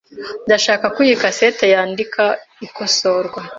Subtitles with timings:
[0.45, 2.23] Ndashaka ko iyi cassette yandika
[2.65, 3.39] ikosorwa.